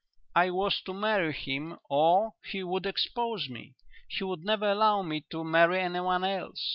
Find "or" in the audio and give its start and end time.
1.87-2.33